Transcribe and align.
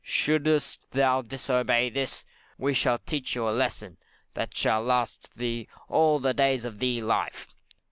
Should'st 0.03 0.93
thou 0.93 1.21
disobey 1.21 1.85
in 1.89 1.93
this, 1.93 2.25
we 2.57 2.73
shall 2.73 2.97
teach 2.97 3.35
you 3.35 3.47
a 3.47 3.51
lesson 3.51 3.97
that 4.33 4.57
shall 4.57 4.81
last 4.81 5.29
thee 5.37 5.67
all 5.89 6.17
the 6.17 6.33
days 6.33 6.65
of 6.65 6.79
thy 6.79 6.99
life. 7.01 7.49